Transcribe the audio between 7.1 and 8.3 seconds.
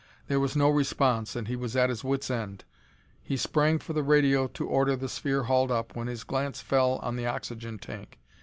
the oxygen tank.